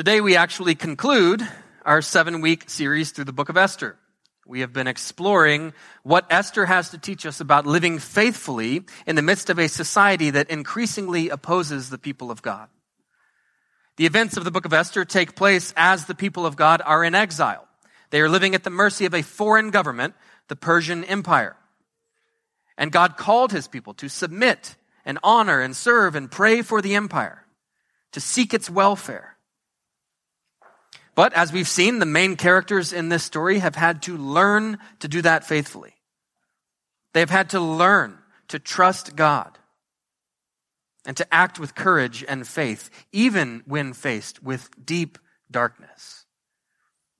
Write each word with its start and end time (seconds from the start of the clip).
Today 0.00 0.22
we 0.22 0.34
actually 0.34 0.74
conclude 0.76 1.46
our 1.84 2.00
seven 2.00 2.40
week 2.40 2.70
series 2.70 3.10
through 3.10 3.26
the 3.26 3.34
book 3.34 3.50
of 3.50 3.58
Esther. 3.58 3.98
We 4.46 4.60
have 4.60 4.72
been 4.72 4.86
exploring 4.86 5.74
what 6.04 6.24
Esther 6.30 6.64
has 6.64 6.88
to 6.88 6.98
teach 6.98 7.26
us 7.26 7.38
about 7.38 7.66
living 7.66 7.98
faithfully 7.98 8.84
in 9.06 9.14
the 9.14 9.20
midst 9.20 9.50
of 9.50 9.58
a 9.58 9.68
society 9.68 10.30
that 10.30 10.48
increasingly 10.48 11.28
opposes 11.28 11.90
the 11.90 11.98
people 11.98 12.30
of 12.30 12.40
God. 12.40 12.70
The 13.98 14.06
events 14.06 14.38
of 14.38 14.44
the 14.44 14.50
book 14.50 14.64
of 14.64 14.72
Esther 14.72 15.04
take 15.04 15.36
place 15.36 15.74
as 15.76 16.06
the 16.06 16.14
people 16.14 16.46
of 16.46 16.56
God 16.56 16.80
are 16.82 17.04
in 17.04 17.14
exile. 17.14 17.68
They 18.08 18.22
are 18.22 18.28
living 18.30 18.54
at 18.54 18.64
the 18.64 18.70
mercy 18.70 19.04
of 19.04 19.12
a 19.12 19.20
foreign 19.20 19.68
government, 19.70 20.14
the 20.48 20.56
Persian 20.56 21.04
Empire. 21.04 21.56
And 22.78 22.90
God 22.90 23.18
called 23.18 23.52
his 23.52 23.68
people 23.68 23.92
to 23.92 24.08
submit 24.08 24.76
and 25.04 25.18
honor 25.22 25.60
and 25.60 25.76
serve 25.76 26.14
and 26.14 26.30
pray 26.30 26.62
for 26.62 26.80
the 26.80 26.94
empire, 26.94 27.44
to 28.12 28.20
seek 28.20 28.54
its 28.54 28.70
welfare. 28.70 29.36
But 31.20 31.34
as 31.34 31.52
we've 31.52 31.68
seen, 31.68 31.98
the 31.98 32.06
main 32.06 32.34
characters 32.34 32.94
in 32.94 33.10
this 33.10 33.24
story 33.24 33.58
have 33.58 33.74
had 33.74 34.00
to 34.04 34.16
learn 34.16 34.78
to 35.00 35.06
do 35.06 35.20
that 35.20 35.44
faithfully. 35.44 35.92
They've 37.12 37.28
had 37.28 37.50
to 37.50 37.60
learn 37.60 38.16
to 38.48 38.58
trust 38.58 39.16
God 39.16 39.58
and 41.04 41.14
to 41.18 41.26
act 41.30 41.60
with 41.60 41.74
courage 41.74 42.24
and 42.26 42.48
faith, 42.48 42.88
even 43.12 43.62
when 43.66 43.92
faced 43.92 44.42
with 44.42 44.70
deep 44.82 45.18
darkness, 45.50 46.24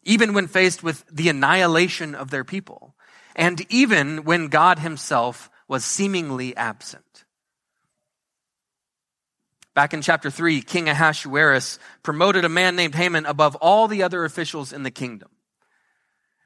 even 0.03 0.33
when 0.33 0.47
faced 0.47 0.83
with 0.83 1.05
the 1.13 1.29
annihilation 1.29 2.15
of 2.15 2.31
their 2.31 2.43
people, 2.43 2.95
and 3.37 3.67
even 3.69 4.25
when 4.25 4.49
God 4.49 4.79
himself 4.79 5.51
was 5.69 5.85
seemingly 5.85 6.57
absent. 6.57 7.27
Back 9.75 9.95
in 9.95 10.03
chapter 10.03 10.31
3, 10.31 10.63
King 10.63 10.89
Ahasuerus 10.89 11.79
promoted 12.03 12.45
a 12.45 12.49
man 12.49 12.75
named 12.75 12.95
Haman 12.95 13.25
above 13.25 13.55
all 13.57 13.87
the 13.87 14.03
other 14.03 14.25
officials 14.25 14.73
in 14.73 14.83
the 14.83 14.91
kingdom. 14.91 15.29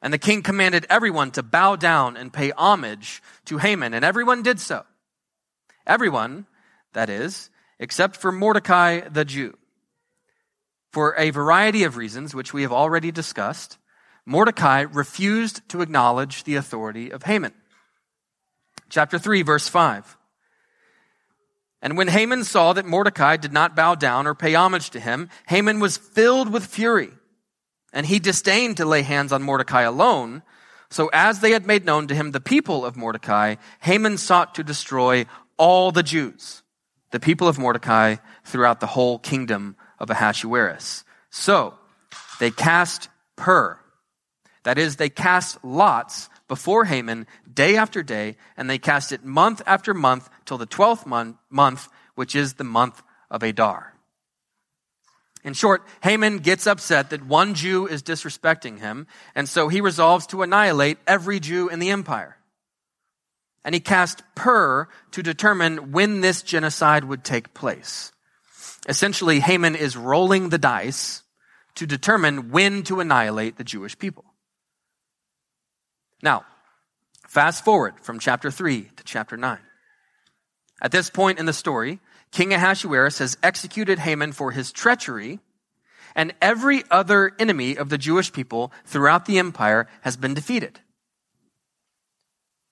And 0.02 0.12
the 0.12 0.18
king 0.18 0.42
commanded 0.42 0.86
everyone 0.90 1.30
to 1.32 1.42
bow 1.42 1.76
down 1.76 2.18
and 2.18 2.32
pay 2.32 2.50
homage 2.50 3.22
to 3.46 3.56
Haman, 3.56 3.94
and 3.94 4.04
everyone 4.04 4.42
did 4.42 4.60
so. 4.60 4.84
Everyone, 5.86 6.46
that 6.92 7.08
is, 7.08 7.48
except 7.78 8.16
for 8.16 8.30
Mordecai 8.30 9.00
the 9.08 9.24
Jew. 9.24 9.56
For 10.92 11.14
a 11.18 11.30
variety 11.30 11.84
of 11.84 11.96
reasons, 11.96 12.34
which 12.34 12.52
we 12.52 12.62
have 12.62 12.72
already 12.72 13.10
discussed, 13.10 13.78
Mordecai 14.26 14.82
refused 14.82 15.66
to 15.70 15.80
acknowledge 15.80 16.44
the 16.44 16.56
authority 16.56 17.10
of 17.10 17.22
Haman. 17.22 17.52
Chapter 18.90 19.18
3, 19.18 19.42
verse 19.42 19.68
5. 19.68 20.18
And 21.84 21.98
when 21.98 22.08
Haman 22.08 22.44
saw 22.44 22.72
that 22.72 22.86
Mordecai 22.86 23.36
did 23.36 23.52
not 23.52 23.76
bow 23.76 23.94
down 23.94 24.26
or 24.26 24.34
pay 24.34 24.54
homage 24.54 24.88
to 24.90 25.00
him, 25.00 25.28
Haman 25.48 25.80
was 25.80 25.98
filled 25.98 26.50
with 26.50 26.64
fury. 26.64 27.10
And 27.92 28.06
he 28.06 28.18
disdained 28.18 28.78
to 28.78 28.86
lay 28.86 29.02
hands 29.02 29.32
on 29.32 29.42
Mordecai 29.42 29.82
alone. 29.82 30.42
So 30.88 31.10
as 31.12 31.40
they 31.40 31.50
had 31.50 31.66
made 31.66 31.84
known 31.84 32.06
to 32.08 32.14
him 32.14 32.30
the 32.30 32.40
people 32.40 32.86
of 32.86 32.96
Mordecai, 32.96 33.56
Haman 33.80 34.16
sought 34.16 34.54
to 34.54 34.64
destroy 34.64 35.26
all 35.58 35.92
the 35.92 36.02
Jews, 36.02 36.62
the 37.10 37.20
people 37.20 37.48
of 37.48 37.58
Mordecai, 37.58 38.16
throughout 38.46 38.80
the 38.80 38.86
whole 38.86 39.18
kingdom 39.18 39.76
of 39.98 40.08
Ahasuerus. 40.08 41.04
So 41.28 41.74
they 42.40 42.50
cast 42.50 43.10
pur. 43.36 43.78
That 44.62 44.78
is, 44.78 44.96
they 44.96 45.10
cast 45.10 45.62
lots 45.62 46.30
before 46.48 46.86
Haman 46.86 47.26
day 47.52 47.76
after 47.76 48.02
day, 48.02 48.36
and 48.56 48.70
they 48.70 48.78
cast 48.78 49.12
it 49.12 49.22
month 49.22 49.60
after 49.66 49.92
month 49.92 50.30
till 50.44 50.58
the 50.58 50.66
twelfth 50.66 51.06
month, 51.06 51.36
month, 51.50 51.88
which 52.14 52.34
is 52.34 52.54
the 52.54 52.64
month 52.64 53.02
of 53.30 53.42
Adar. 53.42 53.94
In 55.44 55.52
short, 55.52 55.82
Haman 56.02 56.38
gets 56.38 56.66
upset 56.66 57.10
that 57.10 57.26
one 57.26 57.54
Jew 57.54 57.86
is 57.86 58.02
disrespecting 58.02 58.78
him, 58.78 59.06
and 59.34 59.46
so 59.46 59.68
he 59.68 59.82
resolves 59.82 60.26
to 60.28 60.42
annihilate 60.42 60.98
every 61.06 61.38
Jew 61.38 61.68
in 61.68 61.80
the 61.80 61.90
empire. 61.90 62.38
And 63.62 63.74
he 63.74 63.80
cast 63.80 64.22
pur 64.34 64.88
to 65.12 65.22
determine 65.22 65.92
when 65.92 66.22
this 66.22 66.42
genocide 66.42 67.04
would 67.04 67.24
take 67.24 67.52
place. 67.52 68.10
Essentially, 68.88 69.40
Haman 69.40 69.76
is 69.76 69.96
rolling 69.96 70.48
the 70.48 70.58
dice 70.58 71.22
to 71.74 71.86
determine 71.86 72.50
when 72.50 72.82
to 72.84 73.00
annihilate 73.00 73.56
the 73.56 73.64
Jewish 73.64 73.98
people. 73.98 74.24
Now, 76.22 76.44
fast 77.28 77.64
forward 77.64 78.00
from 78.00 78.18
chapter 78.18 78.50
3 78.50 78.90
to 78.96 79.04
chapter 79.04 79.36
9. 79.36 79.58
At 80.84 80.92
this 80.92 81.08
point 81.08 81.38
in 81.38 81.46
the 81.46 81.54
story, 81.54 81.98
King 82.30 82.52
Ahasuerus 82.52 83.16
has 83.18 83.38
executed 83.42 83.98
Haman 83.98 84.32
for 84.32 84.50
his 84.50 84.70
treachery, 84.70 85.40
and 86.14 86.34
every 86.42 86.84
other 86.90 87.32
enemy 87.38 87.78
of 87.78 87.88
the 87.88 87.96
Jewish 87.96 88.30
people 88.30 88.70
throughout 88.84 89.24
the 89.24 89.38
empire 89.38 89.88
has 90.02 90.18
been 90.18 90.34
defeated. 90.34 90.80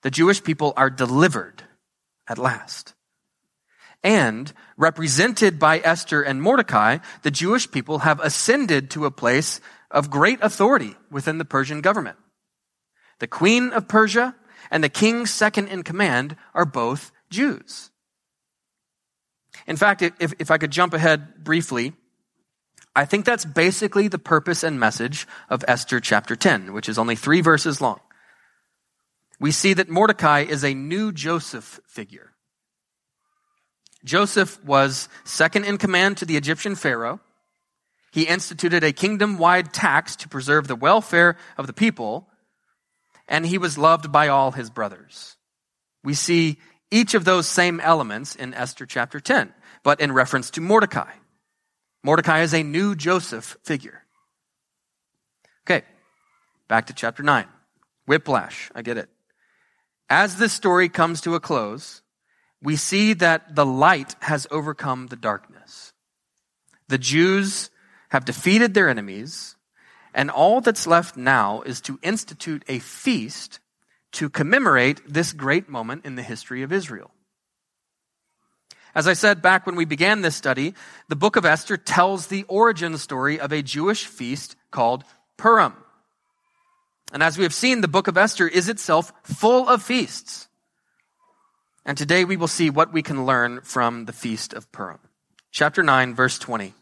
The 0.03 0.11
Jewish 0.11 0.43
people 0.43 0.73
are 0.77 0.91
delivered 0.91 1.63
at 2.27 2.37
last. 2.37 2.93
And 4.03 4.53
represented 4.77 5.57
by 5.57 5.79
Esther 5.79 6.21
and 6.21 6.39
Mordecai, 6.39 6.99
the 7.23 7.31
Jewish 7.31 7.71
people 7.71 7.99
have 7.99 8.19
ascended 8.19 8.91
to 8.91 9.05
a 9.05 9.11
place 9.11 9.59
of 9.89 10.11
great 10.11 10.37
authority 10.43 10.95
within 11.09 11.39
the 11.39 11.45
Persian 11.45 11.81
government. 11.81 12.17
The 13.17 13.27
queen 13.27 13.71
of 13.71 13.87
Persia 13.87 14.35
and 14.69 14.83
the 14.83 14.89
king 14.89 15.25
second 15.25 15.69
in 15.69 15.81
command 15.81 16.35
are 16.53 16.65
both 16.65 17.11
Jews. 17.31 17.89
In 19.67 19.77
fact, 19.77 20.01
if, 20.01 20.33
if 20.39 20.51
I 20.51 20.57
could 20.57 20.71
jump 20.71 20.93
ahead 20.93 21.43
briefly, 21.43 21.93
I 22.95 23.05
think 23.05 23.25
that's 23.25 23.45
basically 23.45 24.07
the 24.07 24.19
purpose 24.19 24.63
and 24.63 24.79
message 24.79 25.27
of 25.49 25.63
Esther 25.67 25.99
chapter 25.99 26.35
10, 26.35 26.73
which 26.73 26.89
is 26.89 26.97
only 26.97 27.15
three 27.15 27.41
verses 27.41 27.81
long. 27.81 27.99
We 29.39 29.51
see 29.51 29.73
that 29.73 29.89
Mordecai 29.89 30.41
is 30.41 30.63
a 30.63 30.73
new 30.73 31.11
Joseph 31.11 31.79
figure. 31.87 32.31
Joseph 34.03 34.63
was 34.63 35.09
second 35.23 35.65
in 35.65 35.77
command 35.77 36.17
to 36.17 36.25
the 36.25 36.37
Egyptian 36.37 36.75
Pharaoh. 36.75 37.19
He 38.11 38.23
instituted 38.23 38.83
a 38.83 38.93
kingdom 38.93 39.37
wide 39.37 39.73
tax 39.73 40.15
to 40.17 40.29
preserve 40.29 40.67
the 40.67 40.75
welfare 40.75 41.37
of 41.57 41.67
the 41.67 41.73
people 41.73 42.27
and 43.27 43.45
he 43.45 43.57
was 43.57 43.77
loved 43.77 44.11
by 44.11 44.27
all 44.27 44.51
his 44.51 44.69
brothers. 44.69 45.37
We 46.03 46.13
see 46.13 46.59
each 46.93 47.15
of 47.15 47.25
those 47.25 47.47
same 47.47 47.79
elements 47.79 48.35
in 48.35 48.53
Esther 48.53 48.85
chapter 48.85 49.19
10, 49.19 49.51
but 49.81 49.99
in 49.99 50.11
reference 50.11 50.51
to 50.51 50.61
Mordecai. 50.61 51.11
Mordecai 52.03 52.41
is 52.41 52.53
a 52.53 52.63
new 52.63 52.95
Joseph 52.95 53.57
figure. 53.63 54.03
Okay, 55.65 55.83
back 56.67 56.87
to 56.87 56.93
chapter 56.93 57.23
9. 57.23 57.45
Whiplash, 58.05 58.69
I 58.75 58.83
get 58.83 58.97
it. 58.97 59.09
As 60.09 60.35
this 60.35 60.53
story 60.53 60.87
comes 60.87 61.21
to 61.21 61.35
a 61.35 61.39
close, 61.39 62.01
we 62.61 62.75
see 62.75 63.13
that 63.13 63.55
the 63.55 63.65
light 63.65 64.15
has 64.21 64.45
overcome 64.51 65.07
the 65.07 65.15
darkness. 65.15 65.93
The 66.89 66.97
Jews 66.97 67.71
have 68.09 68.25
defeated 68.25 68.73
their 68.73 68.87
enemies. 68.87 69.55
And 70.13 70.29
all 70.29 70.61
that's 70.61 70.85
left 70.85 71.17
now 71.17 71.61
is 71.61 71.81
to 71.81 71.99
institute 72.03 72.63
a 72.67 72.77
feast 72.77 73.59
to 74.13 74.29
commemorate 74.29 75.01
this 75.07 75.33
great 75.33 75.69
moment 75.69 76.05
in 76.05 76.15
the 76.15 76.23
history 76.23 76.63
of 76.63 76.71
Israel. 76.71 77.11
As 78.95 79.07
I 79.07 79.13
said 79.13 79.41
back 79.41 79.65
when 79.65 79.75
we 79.75 79.85
began 79.85 80.21
this 80.21 80.35
study, 80.35 80.75
the 81.09 81.15
book 81.15 81.35
of 81.35 81.45
Esther 81.45 81.77
tells 81.77 82.27
the 82.27 82.43
origin 82.43 82.97
story 82.97 83.39
of 83.39 83.51
a 83.51 83.63
Jewish 83.63 84.05
feast 84.05 84.55
called 84.69 85.03
Purim. 85.35 85.73
And 87.11 87.23
as 87.23 87.37
we 87.37 87.43
have 87.43 87.53
seen, 87.53 87.81
the 87.81 87.87
book 87.87 88.07
of 88.07 88.17
Esther 88.17 88.47
is 88.47 88.69
itself 88.69 89.11
full 89.23 89.67
of 89.67 89.81
feasts. 89.81 90.47
And 91.85 91.97
today 91.97 92.23
we 92.23 92.37
will 92.37 92.47
see 92.47 92.69
what 92.69 92.93
we 92.93 93.01
can 93.01 93.25
learn 93.25 93.61
from 93.61 94.05
the 94.05 94.13
feast 94.13 94.53
of 94.53 94.71
Purim. 94.71 94.99
Chapter 95.51 95.83
9, 95.83 96.15
verse 96.15 96.39
20. 96.39 96.73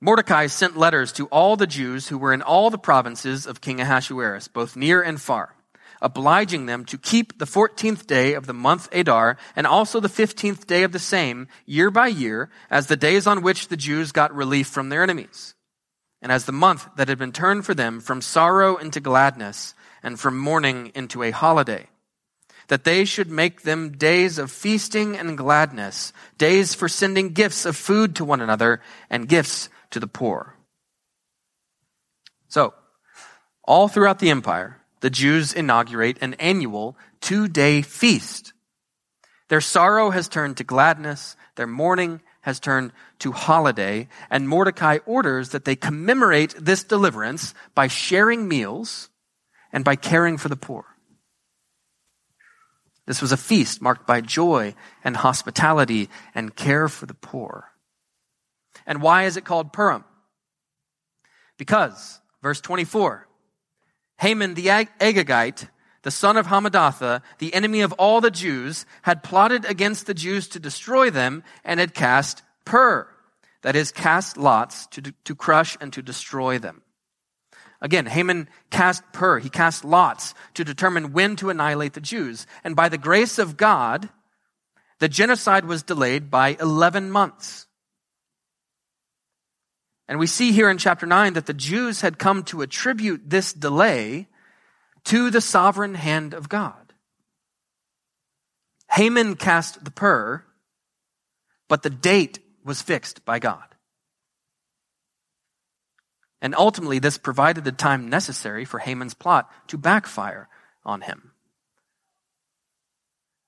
Mordecai 0.00 0.46
sent 0.46 0.76
letters 0.76 1.10
to 1.12 1.26
all 1.26 1.56
the 1.56 1.66
Jews 1.66 2.08
who 2.08 2.18
were 2.18 2.32
in 2.32 2.40
all 2.40 2.70
the 2.70 2.78
provinces 2.78 3.46
of 3.46 3.60
King 3.60 3.80
Ahasuerus, 3.80 4.46
both 4.46 4.76
near 4.76 5.02
and 5.02 5.20
far, 5.20 5.56
obliging 6.00 6.66
them 6.66 6.84
to 6.84 6.96
keep 6.96 7.38
the 7.38 7.46
14th 7.46 8.06
day 8.06 8.34
of 8.34 8.46
the 8.46 8.54
month 8.54 8.88
Adar 8.92 9.36
and 9.56 9.66
also 9.66 9.98
the 9.98 10.08
15th 10.08 10.68
day 10.68 10.84
of 10.84 10.92
the 10.92 11.00
same 11.00 11.48
year 11.66 11.90
by 11.90 12.06
year 12.06 12.48
as 12.70 12.86
the 12.86 12.96
days 12.96 13.26
on 13.26 13.42
which 13.42 13.68
the 13.68 13.76
Jews 13.76 14.12
got 14.12 14.32
relief 14.32 14.68
from 14.68 14.88
their 14.88 15.02
enemies 15.02 15.54
and 16.22 16.30
as 16.30 16.44
the 16.44 16.52
month 16.52 16.88
that 16.96 17.08
had 17.08 17.18
been 17.18 17.32
turned 17.32 17.64
for 17.64 17.74
them 17.74 18.00
from 18.00 18.20
sorrow 18.20 18.76
into 18.76 19.00
gladness 19.00 19.74
and 20.02 20.18
from 20.18 20.38
mourning 20.38 20.92
into 20.94 21.24
a 21.24 21.32
holiday 21.32 21.88
that 22.68 22.84
they 22.84 23.04
should 23.04 23.30
make 23.30 23.62
them 23.62 23.96
days 23.96 24.38
of 24.38 24.50
feasting 24.50 25.16
and 25.16 25.38
gladness, 25.38 26.12
days 26.36 26.74
for 26.74 26.86
sending 26.86 27.30
gifts 27.30 27.64
of 27.64 27.74
food 27.74 28.14
to 28.14 28.24
one 28.24 28.42
another 28.42 28.80
and 29.08 29.26
gifts 29.26 29.70
to 29.90 30.00
the 30.00 30.06
poor. 30.06 30.56
So, 32.48 32.74
all 33.64 33.88
throughout 33.88 34.18
the 34.18 34.30
empire, 34.30 34.80
the 35.00 35.10
Jews 35.10 35.52
inaugurate 35.52 36.18
an 36.20 36.34
annual 36.34 36.96
two 37.20 37.48
day 37.48 37.82
feast. 37.82 38.52
Their 39.48 39.60
sorrow 39.60 40.10
has 40.10 40.28
turned 40.28 40.56
to 40.58 40.64
gladness, 40.64 41.36
their 41.56 41.66
mourning 41.66 42.20
has 42.42 42.60
turned 42.60 42.92
to 43.18 43.32
holiday, 43.32 44.08
and 44.30 44.48
Mordecai 44.48 44.98
orders 45.06 45.50
that 45.50 45.64
they 45.64 45.76
commemorate 45.76 46.54
this 46.58 46.84
deliverance 46.84 47.54
by 47.74 47.88
sharing 47.88 48.48
meals 48.48 49.10
and 49.72 49.84
by 49.84 49.96
caring 49.96 50.38
for 50.38 50.48
the 50.48 50.56
poor. 50.56 50.84
This 53.06 53.22
was 53.22 53.32
a 53.32 53.38
feast 53.38 53.80
marked 53.80 54.06
by 54.06 54.20
joy 54.20 54.74
and 55.02 55.16
hospitality 55.16 56.10
and 56.34 56.54
care 56.54 56.88
for 56.88 57.06
the 57.06 57.14
poor. 57.14 57.70
And 58.86 59.02
why 59.02 59.24
is 59.24 59.36
it 59.36 59.44
called 59.44 59.72
Purim? 59.72 60.04
Because, 61.56 62.20
verse 62.42 62.60
24, 62.60 63.26
Haman 64.18 64.54
the 64.54 64.66
Agagite, 64.66 65.68
the 66.02 66.10
son 66.10 66.36
of 66.36 66.46
Hammedatha, 66.46 67.22
the 67.38 67.54
enemy 67.54 67.80
of 67.80 67.92
all 67.94 68.20
the 68.20 68.30
Jews, 68.30 68.86
had 69.02 69.22
plotted 69.22 69.64
against 69.64 70.06
the 70.06 70.14
Jews 70.14 70.48
to 70.48 70.60
destroy 70.60 71.10
them 71.10 71.42
and 71.64 71.80
had 71.80 71.94
cast 71.94 72.42
pur, 72.64 73.08
that 73.62 73.76
is, 73.76 73.92
cast 73.92 74.36
lots 74.36 74.86
to, 74.88 75.12
to 75.24 75.34
crush 75.34 75.76
and 75.80 75.92
to 75.92 76.02
destroy 76.02 76.58
them. 76.58 76.82
Again, 77.80 78.06
Haman 78.06 78.48
cast 78.70 79.04
pur, 79.12 79.38
he 79.38 79.48
cast 79.48 79.84
lots 79.84 80.34
to 80.54 80.64
determine 80.64 81.12
when 81.12 81.36
to 81.36 81.50
annihilate 81.50 81.92
the 81.92 82.00
Jews. 82.00 82.46
And 82.64 82.74
by 82.74 82.88
the 82.88 82.98
grace 82.98 83.38
of 83.38 83.56
God, 83.56 84.08
the 84.98 85.08
genocide 85.08 85.64
was 85.64 85.84
delayed 85.84 86.30
by 86.30 86.56
11 86.60 87.10
months. 87.10 87.67
And 90.08 90.18
we 90.18 90.26
see 90.26 90.52
here 90.52 90.70
in 90.70 90.78
chapter 90.78 91.04
9 91.04 91.34
that 91.34 91.46
the 91.46 91.54
Jews 91.54 92.00
had 92.00 92.18
come 92.18 92.42
to 92.44 92.62
attribute 92.62 93.28
this 93.28 93.52
delay 93.52 94.26
to 95.04 95.30
the 95.30 95.40
sovereign 95.40 95.94
hand 95.94 96.32
of 96.32 96.48
God. 96.48 96.94
Haman 98.90 99.36
cast 99.36 99.84
the 99.84 99.90
pur, 99.90 100.42
but 101.68 101.82
the 101.82 101.90
date 101.90 102.38
was 102.64 102.80
fixed 102.80 103.24
by 103.24 103.38
God. 103.38 103.64
And 106.40 106.54
ultimately, 106.54 106.98
this 106.98 107.18
provided 107.18 107.64
the 107.64 107.72
time 107.72 108.08
necessary 108.08 108.64
for 108.64 108.78
Haman's 108.78 109.14
plot 109.14 109.50
to 109.68 109.76
backfire 109.76 110.48
on 110.84 111.02
him. 111.02 111.32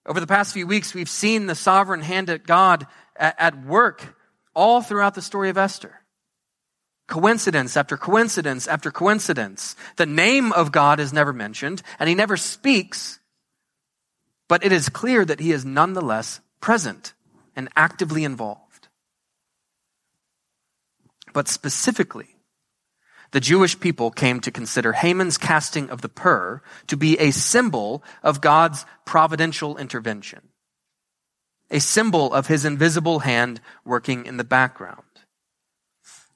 Over 0.04 0.18
the 0.18 0.26
past 0.26 0.52
few 0.52 0.66
weeks, 0.66 0.92
we've 0.92 1.08
seen 1.08 1.46
the 1.46 1.54
sovereign 1.54 2.00
hand 2.00 2.28
of 2.30 2.44
God 2.44 2.86
at 3.16 3.64
work 3.64 4.16
all 4.54 4.82
throughout 4.82 5.14
the 5.14 5.22
story 5.22 5.50
of 5.50 5.58
Esther. 5.58 5.99
Coincidence 7.10 7.76
after 7.76 7.96
coincidence 7.96 8.68
after 8.68 8.92
coincidence. 8.92 9.74
The 9.96 10.06
name 10.06 10.52
of 10.52 10.70
God 10.70 11.00
is 11.00 11.12
never 11.12 11.32
mentioned, 11.32 11.82
and 11.98 12.08
he 12.08 12.14
never 12.14 12.36
speaks, 12.36 13.18
but 14.48 14.64
it 14.64 14.70
is 14.70 14.88
clear 14.88 15.24
that 15.24 15.40
he 15.40 15.50
is 15.50 15.64
nonetheless 15.64 16.40
present 16.60 17.12
and 17.56 17.68
actively 17.74 18.22
involved. 18.22 18.86
But 21.32 21.48
specifically, 21.48 22.36
the 23.32 23.40
Jewish 23.40 23.80
people 23.80 24.12
came 24.12 24.38
to 24.40 24.52
consider 24.52 24.92
Haman's 24.92 25.36
casting 25.36 25.90
of 25.90 26.02
the 26.02 26.08
pur 26.08 26.62
to 26.86 26.96
be 26.96 27.18
a 27.18 27.32
symbol 27.32 28.04
of 28.22 28.40
God's 28.40 28.86
providential 29.04 29.76
intervention, 29.78 30.50
a 31.72 31.80
symbol 31.80 32.32
of 32.32 32.46
his 32.46 32.64
invisible 32.64 33.18
hand 33.20 33.60
working 33.84 34.26
in 34.26 34.36
the 34.36 34.44
background. 34.44 35.09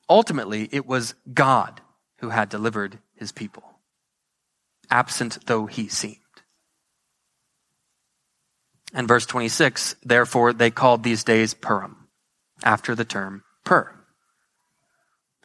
Ultimately, 0.09 0.69
it 0.71 0.87
was 0.87 1.15
God 1.33 1.81
who 2.19 2.31
had 2.31 2.49
delivered 2.49 2.99
his 3.17 3.33
people, 3.33 3.65
absent 4.91 5.47
though 5.47 5.67
he 5.67 5.89
seemed. 5.89 6.19
And 8.93 9.09
verse 9.09 9.27
26, 9.27 9.97
therefore 10.05 10.53
they 10.53 10.71
called 10.71 11.03
these 11.03 11.25
days 11.25 11.55
Purim, 11.55 12.09
after 12.63 12.95
the 12.95 13.05
term 13.05 13.43
Pur. 13.65 13.91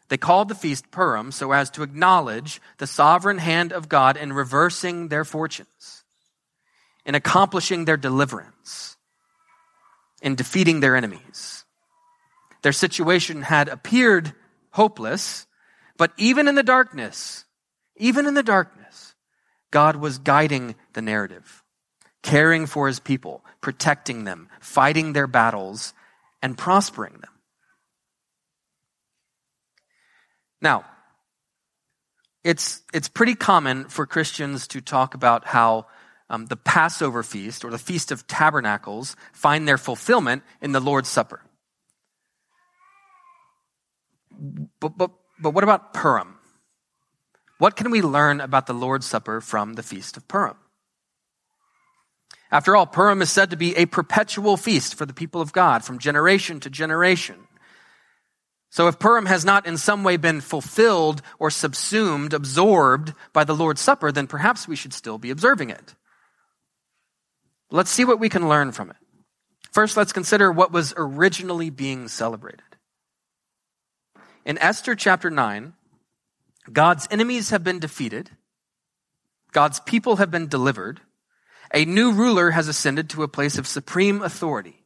They 0.09 0.17
called 0.17 0.49
the 0.49 0.55
feast 0.55 0.91
Purim 0.91 1.31
so 1.31 1.51
as 1.51 1.69
to 1.71 1.83
acknowledge 1.83 2.61
the 2.77 2.87
sovereign 2.87 3.37
hand 3.37 3.71
of 3.71 3.89
God 3.89 4.17
in 4.17 4.33
reversing 4.33 5.07
their 5.07 5.23
fortunes, 5.23 6.03
in 7.05 7.15
accomplishing 7.15 7.85
their 7.85 7.97
deliverance, 7.97 8.97
in 10.21 10.35
defeating 10.35 10.79
their 10.79 10.95
enemies. 10.95 11.63
Their 12.61 12.73
situation 12.73 13.43
had 13.43 13.69
appeared 13.69 14.33
hopeless, 14.71 15.47
but 15.97 16.11
even 16.17 16.47
in 16.47 16.55
the 16.55 16.63
darkness, 16.63 17.45
even 17.97 18.25
in 18.25 18.33
the 18.33 18.43
darkness, 18.43 19.15
God 19.71 19.97
was 19.97 20.17
guiding 20.17 20.75
the 20.93 21.01
narrative, 21.01 21.63
caring 22.23 22.65
for 22.65 22.87
his 22.87 22.99
people, 22.99 23.43
protecting 23.61 24.23
them, 24.23 24.49
fighting 24.59 25.13
their 25.13 25.27
battles, 25.27 25.93
and 26.41 26.57
prospering 26.57 27.13
them. 27.13 27.31
Now, 30.61 30.85
it's, 32.43 32.81
it's 32.93 33.09
pretty 33.09 33.35
common 33.35 33.85
for 33.85 34.05
Christians 34.05 34.67
to 34.67 34.81
talk 34.81 35.13
about 35.13 35.45
how 35.45 35.87
um, 36.29 36.45
the 36.45 36.55
Passover 36.55 37.23
feast 37.23 37.65
or 37.65 37.71
the 37.71 37.77
Feast 37.77 38.11
of 38.11 38.27
Tabernacles 38.27 39.15
find 39.33 39.67
their 39.67 39.77
fulfillment 39.77 40.43
in 40.61 40.71
the 40.71 40.79
Lord's 40.79 41.09
Supper. 41.09 41.41
But, 44.79 44.97
but, 44.97 45.11
but 45.39 45.51
what 45.51 45.63
about 45.63 45.93
Purim? 45.93 46.35
What 47.57 47.75
can 47.75 47.91
we 47.91 48.01
learn 48.01 48.39
about 48.39 48.67
the 48.67 48.73
Lord's 48.73 49.05
Supper 49.05 49.41
from 49.41 49.73
the 49.73 49.83
Feast 49.83 50.15
of 50.15 50.27
Purim? 50.27 50.55
After 52.51 52.75
all, 52.75 52.87
Purim 52.87 53.21
is 53.21 53.31
said 53.31 53.51
to 53.51 53.57
be 53.57 53.75
a 53.75 53.85
perpetual 53.85 54.57
feast 54.57 54.95
for 54.95 55.05
the 55.05 55.13
people 55.13 55.41
of 55.41 55.53
God 55.53 55.83
from 55.83 55.99
generation 55.99 56.59
to 56.61 56.69
generation. 56.69 57.35
So 58.71 58.87
if 58.87 58.99
Purim 58.99 59.25
has 59.25 59.45
not 59.45 59.65
in 59.65 59.77
some 59.77 60.03
way 60.03 60.17
been 60.17 60.41
fulfilled 60.41 61.21
or 61.37 61.49
subsumed, 61.49 62.33
absorbed 62.33 63.13
by 63.33 63.43
the 63.43 63.55
Lord's 63.55 63.81
Supper, 63.81 64.11
then 64.11 64.27
perhaps 64.27 64.67
we 64.67 64.75
should 64.75 64.93
still 64.93 65.17
be 65.17 65.31
observing 65.31 65.69
it. 65.69 65.95
Let's 67.71 67.91
see 67.91 68.05
what 68.05 68.19
we 68.19 68.29
can 68.29 68.47
learn 68.47 68.71
from 68.71 68.89
it. 68.89 68.95
First, 69.71 69.97
let's 69.97 70.13
consider 70.13 70.51
what 70.51 70.71
was 70.71 70.93
originally 70.97 71.69
being 71.69 72.07
celebrated. 72.07 72.63
In 74.45 74.57
Esther 74.57 74.95
chapter 74.95 75.29
9, 75.29 75.73
God's 76.71 77.07
enemies 77.11 77.49
have 77.49 77.63
been 77.63 77.79
defeated. 77.79 78.31
God's 79.51 79.79
people 79.79 80.17
have 80.17 80.31
been 80.31 80.47
delivered. 80.47 81.01
A 81.73 81.85
new 81.85 82.11
ruler 82.11 82.51
has 82.51 82.67
ascended 82.67 83.09
to 83.09 83.23
a 83.23 83.27
place 83.27 83.57
of 83.57 83.67
supreme 83.67 84.21
authority. 84.21 84.83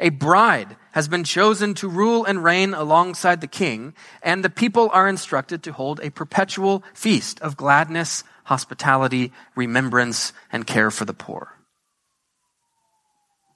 A 0.00 0.08
bride 0.08 0.76
has 0.92 1.06
been 1.06 1.22
chosen 1.22 1.74
to 1.74 1.88
rule 1.88 2.24
and 2.24 2.42
reign 2.42 2.74
alongside 2.74 3.40
the 3.40 3.46
king, 3.46 3.94
and 4.22 4.44
the 4.44 4.50
people 4.50 4.90
are 4.92 5.08
instructed 5.08 5.62
to 5.62 5.72
hold 5.72 6.00
a 6.00 6.10
perpetual 6.10 6.82
feast 6.94 7.40
of 7.40 7.56
gladness, 7.56 8.24
hospitality, 8.44 9.32
remembrance, 9.54 10.32
and 10.50 10.66
care 10.66 10.90
for 10.90 11.04
the 11.04 11.14
poor. 11.14 11.56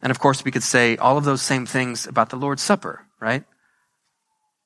And 0.02 0.10
of 0.10 0.20
course, 0.20 0.44
we 0.44 0.52
could 0.52 0.62
say 0.62 0.96
all 0.96 1.18
of 1.18 1.24
those 1.24 1.42
same 1.42 1.66
things 1.66 2.06
about 2.06 2.28
the 2.28 2.36
Lord's 2.36 2.62
Supper, 2.62 3.06
right? 3.18 3.44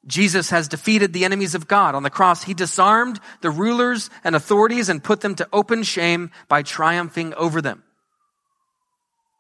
Jesus 0.07 0.51
has 0.51 0.69
defeated 0.69 1.13
the 1.13 1.25
enemies 1.25 1.55
of 1.55 1.69
God. 1.69 1.95
On 1.95 2.03
the 2.03 2.11
cross, 2.11 2.45
he 2.45 2.55
disarmed 2.55 3.21
the 3.43 3.51
rulers 3.51 4.09
and 4.25 4.35
authorities 4.35 4.89
and 4.89 5.05
put 5.05 5.21
them 5.21 5.35
to 5.37 5.49
open 5.53 5.83
shame 5.83 6.31
by 6.49 6.63
triumphing 6.63 7.35
over 7.35 7.61
them. 7.61 7.83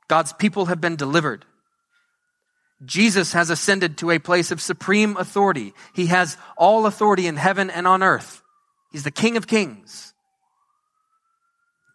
God's 0.09 0.33
people 0.33 0.67
have 0.67 0.81
been 0.81 0.97
delivered. 0.97 1.45
Jesus 2.85 3.33
has 3.33 3.51
ascended 3.51 3.99
to 3.99 4.11
a 4.11 4.19
place 4.19 4.51
of 4.51 4.61
supreme 4.61 5.17
authority. 5.17 5.75
He 5.95 6.07
has 6.07 6.37
all 6.57 6.87
authority 6.87 7.27
in 7.27 7.37
heaven 7.37 7.71
and 7.71 7.87
on 7.87 8.03
earth. 8.03 8.43
He's 8.91 9.05
the 9.05 9.11
King 9.11 9.37
of 9.37 9.47
Kings. 9.47 10.15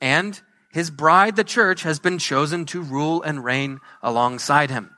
And 0.01 0.39
his 0.71 0.91
bride, 0.91 1.35
the 1.35 1.43
church, 1.43 1.83
has 1.83 1.99
been 1.99 2.17
chosen 2.17 2.65
to 2.65 2.81
rule 2.81 3.21
and 3.23 3.43
reign 3.43 3.79
alongside 4.03 4.69
him. 4.69 4.91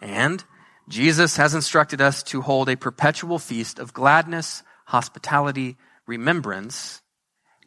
And 0.00 0.42
Jesus 0.88 1.36
has 1.36 1.54
instructed 1.54 2.00
us 2.00 2.22
to 2.24 2.42
hold 2.42 2.68
a 2.68 2.76
perpetual 2.76 3.38
feast 3.38 3.78
of 3.78 3.94
gladness, 3.94 4.62
hospitality, 4.86 5.76
remembrance, 6.06 7.00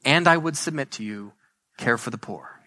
and 0.05 0.27
I 0.27 0.37
would 0.37 0.55
submit 0.55 0.91
to 0.91 1.03
you, 1.03 1.33
care 1.77 1.97
for 1.97 2.11
the 2.11 2.17
poor. 2.17 2.61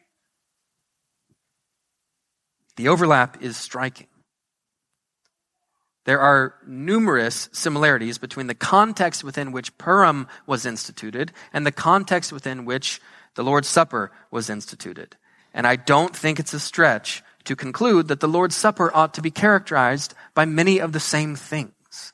The 2.76 2.88
overlap 2.88 3.42
is 3.42 3.56
striking. 3.56 4.08
There 6.04 6.20
are 6.20 6.54
numerous 6.66 7.48
similarities 7.52 8.18
between 8.18 8.46
the 8.46 8.54
context 8.54 9.22
within 9.22 9.52
which 9.52 9.76
Purim 9.78 10.26
was 10.46 10.66
instituted 10.66 11.32
and 11.52 11.66
the 11.66 11.72
context 11.72 12.32
within 12.32 12.64
which 12.64 13.00
the 13.34 13.44
Lord's 13.44 13.68
Supper 13.68 14.10
was 14.30 14.50
instituted. 14.50 15.16
And 15.52 15.66
I 15.66 15.76
don't 15.76 16.16
think 16.16 16.40
it's 16.40 16.54
a 16.54 16.60
stretch 16.60 17.22
to 17.44 17.56
conclude 17.56 18.08
that 18.08 18.20
the 18.20 18.28
Lord's 18.28 18.56
Supper 18.56 18.90
ought 18.94 19.14
to 19.14 19.22
be 19.22 19.30
characterized 19.30 20.14
by 20.34 20.44
many 20.44 20.78
of 20.78 20.92
the 20.92 21.00
same 21.00 21.36
things. 21.36 22.12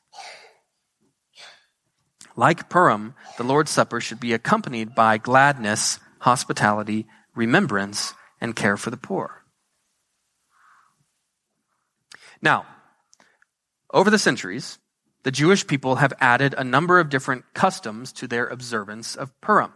Like 2.37 2.69
Purim, 2.69 3.15
the 3.39 3.45
Lord's 3.45 3.71
Supper 3.71 4.01
should 4.01 4.21
be 4.21 4.33
accompanied 4.33 4.95
by 4.95 5.19
gladness, 5.19 5.99
hospitality, 6.21 7.07
remembrance, 7.35 8.15
and 8.41 8.55
care 8.55 8.77
for 8.77 8.91
the 8.91 8.97
poor. 8.97 9.43
Now, 12.43 12.67
Over 13.93 14.11
the 14.11 14.19
centuries, 14.19 14.79
the 15.23 15.31
Jewish 15.31 15.67
people 15.67 15.97
have 15.97 16.13
added 16.21 16.55
a 16.55 16.65
number 16.65 16.99
of 16.99 17.09
different 17.09 17.45
customs 17.55 18.13
to 18.13 18.27
their 18.27 18.47
observance 18.47 19.17
of 19.17 19.33
Purim. 19.41 19.73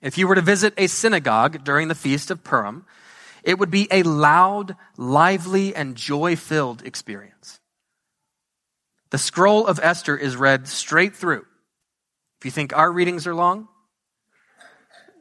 If 0.00 0.16
you 0.16 0.26
were 0.26 0.34
to 0.34 0.40
visit 0.40 0.72
a 0.76 0.86
synagogue 0.86 1.64
during 1.64 1.88
the 1.88 1.94
Feast 1.94 2.30
of 2.30 2.42
Purim, 2.42 2.86
it 3.46 3.60
would 3.60 3.70
be 3.70 3.86
a 3.92 4.02
loud, 4.02 4.76
lively, 4.98 5.74
and 5.74 5.94
joy 5.94 6.34
filled 6.34 6.82
experience. 6.84 7.60
The 9.10 9.18
scroll 9.18 9.68
of 9.68 9.78
Esther 9.80 10.16
is 10.16 10.36
read 10.36 10.66
straight 10.66 11.14
through. 11.14 11.46
If 12.40 12.44
you 12.44 12.50
think 12.50 12.76
our 12.76 12.90
readings 12.90 13.24
are 13.24 13.34
long, 13.34 13.68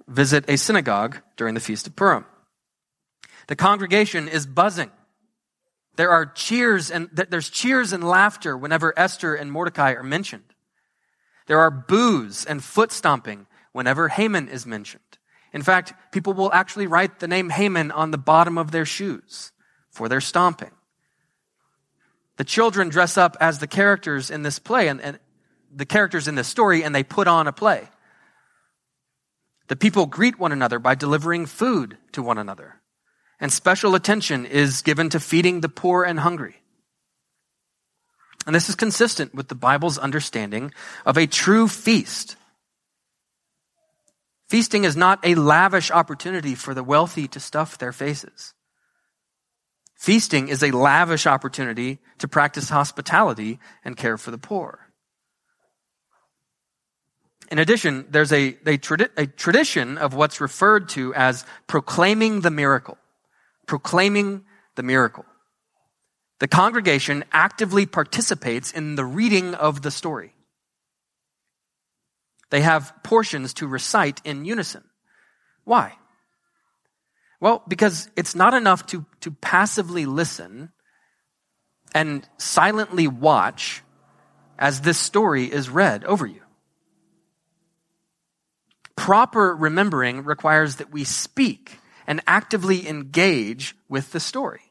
visit 0.07 0.43
a 0.49 0.57
synagogue 0.57 1.19
during 1.37 1.53
the 1.53 1.59
Feast 1.59 1.85
of 1.85 1.95
Purim. 1.95 2.25
The 3.47 3.55
congregation 3.55 4.27
is 4.27 4.47
buzzing. 4.47 4.91
There 5.95 6.09
are 6.09 6.25
cheers 6.25 6.89
and 6.89 7.09
there's 7.11 7.49
cheers 7.49 7.93
and 7.93 8.03
laughter 8.03 8.57
whenever 8.57 8.97
Esther 8.97 9.35
and 9.35 9.51
Mordecai 9.51 9.93
are 9.93 10.03
mentioned. 10.03 10.55
There 11.45 11.59
are 11.59 11.69
boos 11.69 12.43
and 12.43 12.63
foot 12.63 12.91
stomping 12.91 13.45
whenever 13.71 14.07
Haman 14.09 14.49
is 14.49 14.65
mentioned. 14.65 15.03
In 15.55 15.61
fact, 15.61 15.93
people 16.11 16.33
will 16.33 16.51
actually 16.51 16.85
write 16.85 17.19
the 17.19 17.29
name 17.29 17.49
Haman 17.49 17.89
on 17.89 18.11
the 18.11 18.17
bottom 18.17 18.57
of 18.57 18.71
their 18.71 18.83
shoes 18.83 19.53
for 19.89 20.09
their 20.09 20.19
stomping. 20.19 20.71
The 22.35 22.43
children 22.43 22.89
dress 22.89 23.17
up 23.17 23.37
as 23.39 23.59
the 23.59 23.65
characters 23.65 24.29
in 24.29 24.43
this 24.43 24.59
play 24.59 24.89
and, 24.89 24.99
and 24.99 25.17
the 25.73 25.85
characters 25.85 26.27
in 26.27 26.35
this 26.35 26.49
story 26.49 26.83
and 26.83 26.93
they 26.93 27.03
put 27.03 27.29
on 27.29 27.47
a 27.47 27.53
play. 27.53 27.87
The 29.67 29.77
people 29.77 30.07
greet 30.07 30.37
one 30.37 30.51
another 30.51 30.77
by 30.77 30.93
delivering 30.93 31.45
food 31.45 31.97
to 32.11 32.21
one 32.21 32.37
another. 32.37 32.81
And 33.39 33.49
special 33.49 33.95
attention 33.95 34.45
is 34.45 34.81
given 34.81 35.09
to 35.11 35.21
feeding 35.21 35.61
the 35.61 35.69
poor 35.69 36.03
and 36.03 36.19
hungry. 36.19 36.57
And 38.45 38.53
this 38.53 38.67
is 38.67 38.75
consistent 38.75 39.33
with 39.33 39.47
the 39.47 39.55
Bible's 39.55 39.97
understanding 39.97 40.73
of 41.05 41.17
a 41.17 41.27
true 41.27 41.69
feast 41.69 42.35
Feasting 44.47 44.83
is 44.83 44.95
not 44.95 45.19
a 45.23 45.35
lavish 45.35 45.89
opportunity 45.89 46.53
for 46.53 46.73
the 46.73 46.83
wealthy 46.83 47.27
to 47.29 47.39
stuff 47.39 47.77
their 47.77 47.91
faces. 47.91 48.53
Feasting 49.95 50.49
is 50.49 50.61
a 50.61 50.71
lavish 50.71 51.25
opportunity 51.25 51.99
to 52.19 52.27
practice 52.27 52.69
hospitality 52.69 53.59
and 53.83 53.97
care 53.97 54.17
for 54.17 54.29
the 54.29 54.37
poor. 54.37 54.79
In 57.51 57.59
addition, 57.59 58.05
there's 58.09 58.31
a, 58.31 58.49
a, 58.65 58.77
tradi- 58.77 59.09
a, 59.17 59.25
tradition 59.25 59.97
of 59.97 60.13
what's 60.13 60.41
referred 60.41 60.89
to 60.89 61.13
as 61.13 61.45
proclaiming 61.67 62.41
the 62.41 62.51
miracle. 62.51 62.97
Proclaiming 63.65 64.43
the 64.75 64.83
miracle. 64.83 65.25
The 66.39 66.47
congregation 66.47 67.23
actively 67.31 67.85
participates 67.85 68.71
in 68.71 68.95
the 68.95 69.05
reading 69.05 69.55
of 69.55 69.81
the 69.81 69.91
story. 69.91 70.34
They 72.49 72.61
have 72.61 72.93
portions 73.03 73.53
to 73.55 73.67
recite 73.67 74.21
in 74.23 74.45
unison. 74.45 74.83
Why? 75.63 75.93
Well, 77.39 77.63
because 77.67 78.09
it's 78.15 78.35
not 78.35 78.53
enough 78.53 78.85
to, 78.87 79.05
to 79.21 79.31
passively 79.31 80.05
listen 80.05 80.71
and 81.93 82.27
silently 82.37 83.07
watch 83.07 83.83
as 84.57 84.81
this 84.81 84.97
story 84.97 85.45
is 85.45 85.69
read 85.69 86.03
over 86.05 86.25
you. 86.25 86.41
Proper 88.95 89.55
remembering 89.55 90.23
requires 90.23 90.77
that 90.77 90.91
we 90.91 91.03
speak 91.03 91.79
and 92.07 92.21
actively 92.27 92.87
engage 92.87 93.75
with 93.89 94.11
the 94.11 94.19
story. 94.19 94.61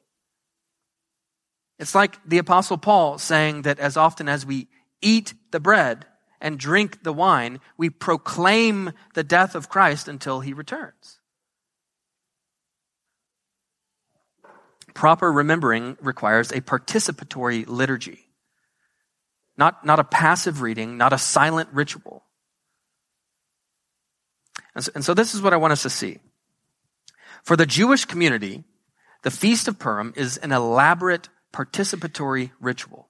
It's 1.78 1.94
like 1.94 2.18
the 2.26 2.38
apostle 2.38 2.78
Paul 2.78 3.18
saying 3.18 3.62
that 3.62 3.78
as 3.78 3.96
often 3.96 4.28
as 4.28 4.46
we 4.46 4.68
eat 5.02 5.34
the 5.50 5.60
bread 5.60 6.06
and 6.44 6.58
drink 6.58 7.02
the 7.02 7.12
wine, 7.12 7.58
we 7.78 7.88
proclaim 7.88 8.92
the 9.14 9.24
death 9.24 9.54
of 9.54 9.70
Christ 9.70 10.08
until 10.08 10.40
he 10.40 10.52
returns. 10.52 11.18
Proper 14.92 15.32
remembering 15.32 15.96
requires 16.02 16.52
a 16.52 16.60
participatory 16.60 17.66
liturgy, 17.66 18.26
not, 19.56 19.86
not 19.86 19.98
a 19.98 20.04
passive 20.04 20.60
reading, 20.60 20.98
not 20.98 21.14
a 21.14 21.18
silent 21.18 21.70
ritual. 21.72 22.22
And 24.74 24.84
so, 24.84 24.92
and 24.94 25.04
so 25.04 25.14
this 25.14 25.34
is 25.34 25.40
what 25.40 25.54
I 25.54 25.56
want 25.56 25.72
us 25.72 25.82
to 25.82 25.90
see. 25.90 26.18
For 27.42 27.56
the 27.56 27.66
Jewish 27.66 28.04
community, 28.04 28.64
the 29.22 29.30
Feast 29.30 29.66
of 29.66 29.78
Purim 29.78 30.12
is 30.14 30.36
an 30.36 30.52
elaborate 30.52 31.30
participatory 31.54 32.50
ritual. 32.60 33.08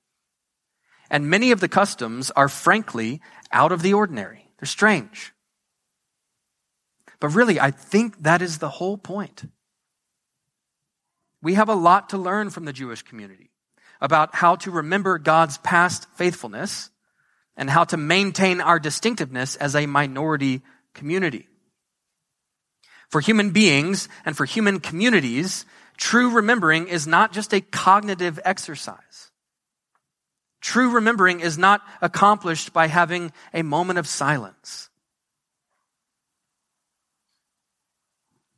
And 1.11 1.29
many 1.29 1.51
of 1.51 1.61
the 1.61 1.69
customs 1.69 2.31
are 2.33 2.49
frankly 2.49 3.21
out 3.53 3.73
of 3.73 3.83
the 3.83 3.95
ordinary. 3.95 4.49
They're 4.59 4.67
strange. 4.67 5.33
But 7.21 7.29
really, 7.29 7.61
I 7.61 7.71
think 7.71 8.23
that 8.23 8.43
is 8.43 8.59
the 8.59 8.69
whole 8.69 8.99
point. 8.99 9.45
We 11.43 11.55
have 11.55 11.69
a 11.69 11.75
lot 11.75 12.11
to 12.11 12.19
learn 12.19 12.51
from 12.51 12.65
the 12.65 12.73
Jewish 12.73 13.03
community 13.03 13.51
about 14.01 14.35
how 14.35 14.57
to 14.57 14.71
remember 14.71 15.19
God's 15.19 15.59
past 15.59 16.07
faithfulness 16.15 16.91
and 17.57 17.71
how 17.71 17.85
to 17.85 17.97
maintain 17.97 18.61
our 18.61 18.79
distinctiveness 18.79 19.57
as 19.57 19.77
a 19.77 19.87
minority 19.87 20.63
community. 20.95 21.49
For 23.11 23.21
human 23.21 23.51
beings 23.51 24.09
and 24.25 24.37
for 24.37 24.45
human 24.45 24.81
communities, 24.81 25.67
true 25.97 26.31
remembering 26.31 26.89
is 26.89 27.07
not 27.07 27.33
just 27.33 27.53
a 27.55 27.61
cognitive 27.61 28.41
exercise. 28.45 29.31
True 30.65 30.89
remembering 30.89 31.41
is 31.41 31.59
not 31.59 31.83
accomplished 32.01 32.73
by 32.73 32.87
having 32.87 33.33
a 33.53 33.61
moment 33.61 33.99
of 33.99 34.09
silence. 34.09 34.89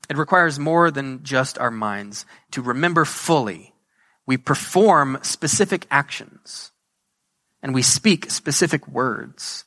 It 0.09 0.17
requires 0.17 0.57
more 0.57 0.93
than 0.93 1.25
just 1.25 1.59
our 1.59 1.73
minds. 1.73 2.25
To 2.53 2.63
remember 2.63 3.05
fully, 3.05 3.75
we 4.25 4.37
perform 4.37 5.19
specific 5.23 5.85
actions 5.91 6.71
and 7.61 7.75
we 7.75 7.83
speak 7.83 8.31
specific 8.31 8.87
words. 8.87 9.65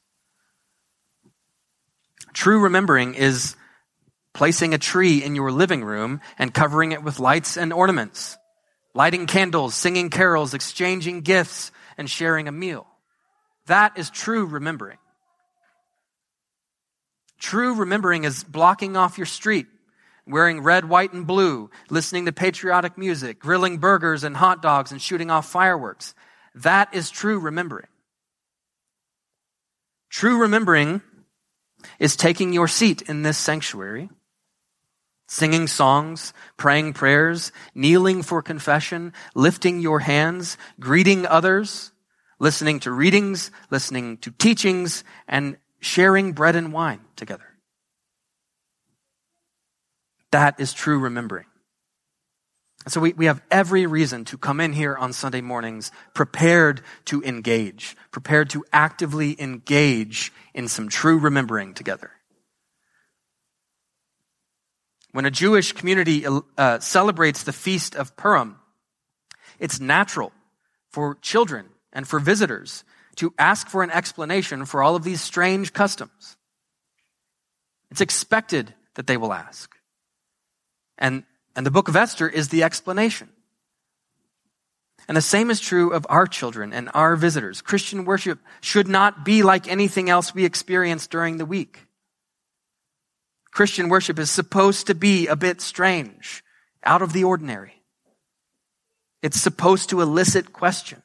True 2.31 2.61
remembering 2.61 3.15
is 3.15 3.57
placing 4.33 4.73
a 4.73 4.77
tree 4.77 5.21
in 5.21 5.35
your 5.35 5.51
living 5.51 5.83
room 5.83 6.21
and 6.37 6.53
covering 6.53 6.93
it 6.93 7.03
with 7.03 7.19
lights 7.19 7.57
and 7.57 7.73
ornaments, 7.73 8.37
lighting 8.93 9.27
candles, 9.27 9.75
singing 9.75 10.09
carols, 10.09 10.53
exchanging 10.53 11.19
gifts, 11.19 11.73
and 11.99 12.09
sharing 12.09 12.47
a 12.47 12.51
meal. 12.51 12.87
That 13.67 13.99
is 13.99 14.09
true 14.09 14.45
remembering. 14.45 14.97
True 17.37 17.75
remembering 17.75 18.23
is 18.23 18.43
blocking 18.43 18.97
off 18.97 19.17
your 19.17 19.27
street, 19.27 19.67
wearing 20.25 20.61
red, 20.61 20.85
white, 20.85 21.13
and 21.13 21.27
blue, 21.27 21.69
listening 21.89 22.25
to 22.25 22.31
patriotic 22.31 22.97
music, 22.97 23.39
grilling 23.39 23.77
burgers 23.77 24.23
and 24.23 24.35
hot 24.35 24.61
dogs, 24.61 24.91
and 24.91 25.01
shooting 25.01 25.29
off 25.29 25.47
fireworks. 25.47 26.15
That 26.55 26.93
is 26.93 27.11
true 27.11 27.37
remembering. 27.37 27.87
True 30.09 30.39
remembering 30.39 31.01
is 31.99 32.15
taking 32.15 32.53
your 32.53 32.67
seat 32.67 33.03
in 33.03 33.21
this 33.21 33.37
sanctuary, 33.37 34.09
singing 35.27 35.67
songs, 35.67 36.33
praying 36.57 36.93
prayers, 36.93 37.51
kneeling 37.75 38.23
for 38.23 38.41
confession, 38.41 39.13
lifting 39.35 39.79
your 39.79 39.99
hands, 39.99 40.57
greeting 40.79 41.25
others, 41.25 41.88
listening 42.39 42.79
to 42.81 42.91
readings, 42.91 43.51
listening 43.69 44.17
to 44.17 44.31
teachings, 44.31 45.03
and 45.27 45.57
sharing 45.81 46.33
bread 46.33 46.55
and 46.55 46.73
wine 46.73 47.01
together. 47.15 47.45
That 50.31 50.59
is 50.59 50.73
true 50.73 50.99
remembering. 50.99 51.45
And 52.85 52.93
so 52.93 53.01
we, 53.01 53.13
we 53.13 53.25
have 53.25 53.41
every 53.51 53.85
reason 53.85 54.23
to 54.25 54.37
come 54.37 54.61
in 54.61 54.71
here 54.71 54.95
on 54.95 55.11
Sunday 55.11 55.41
mornings 55.41 55.91
prepared 56.13 56.81
to 57.05 57.21
engage, 57.23 57.97
prepared 58.11 58.49
to 58.51 58.63
actively 58.71 59.39
engage 59.39 60.31
in 60.53 60.67
some 60.67 60.87
true 60.87 61.17
remembering 61.17 61.73
together. 61.73 62.11
When 65.11 65.25
a 65.25 65.31
Jewish 65.31 65.73
community 65.73 66.25
uh, 66.57 66.79
celebrates 66.79 67.43
the 67.43 67.51
feast 67.51 67.95
of 67.95 68.15
Purim, 68.15 68.57
it's 69.57 69.79
natural 69.79 70.31
for 70.91 71.15
children 71.15 71.65
and 71.93 72.07
for 72.07 72.19
visitors 72.19 72.83
to 73.15 73.33
ask 73.37 73.67
for 73.67 73.83
an 73.83 73.91
explanation 73.91 74.65
for 74.65 74.81
all 74.81 74.95
of 74.95 75.03
these 75.03 75.21
strange 75.21 75.73
customs. 75.73 76.37
It's 77.91 78.01
expected 78.01 78.73
that 78.95 79.07
they 79.07 79.17
will 79.17 79.33
ask. 79.33 79.75
And, 80.97 81.23
and 81.55 81.65
the 81.65 81.71
book 81.71 81.87
of 81.87 81.95
Esther 81.95 82.27
is 82.27 82.49
the 82.49 82.63
explanation. 82.63 83.29
And 85.07 85.17
the 85.17 85.21
same 85.21 85.49
is 85.49 85.59
true 85.59 85.91
of 85.91 86.05
our 86.07 86.27
children 86.27 86.71
and 86.71 86.89
our 86.93 87.15
visitors. 87.15 87.61
Christian 87.61 88.05
worship 88.05 88.39
should 88.61 88.87
not 88.87 89.25
be 89.25 89.41
like 89.41 89.67
anything 89.67 90.09
else 90.09 90.35
we 90.35 90.45
experience 90.45 91.07
during 91.07 91.37
the 91.37 91.45
week. 91.45 91.87
Christian 93.51 93.89
worship 93.89 94.19
is 94.19 94.29
supposed 94.29 94.87
to 94.87 94.95
be 94.95 95.25
a 95.27 95.35
bit 95.35 95.61
strange, 95.61 96.43
out 96.83 97.01
of 97.01 97.13
the 97.13 97.23
ordinary. 97.23 97.81
It's 99.23 99.41
supposed 99.41 99.89
to 99.89 100.01
elicit 100.01 100.53
questions. 100.53 101.01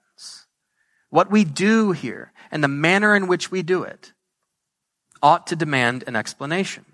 What 1.14 1.30
we 1.30 1.44
do 1.44 1.92
here 1.92 2.33
and 2.50 2.64
the 2.64 2.66
manner 2.66 3.14
in 3.14 3.28
which 3.28 3.49
we 3.49 3.62
do 3.62 3.85
it 3.85 4.12
ought 5.23 5.47
to 5.47 5.54
demand 5.54 6.02
an 6.09 6.16
explanation. 6.16 6.85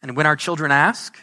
And 0.00 0.16
when 0.16 0.24
our 0.24 0.36
children 0.36 0.72
ask, 0.72 1.18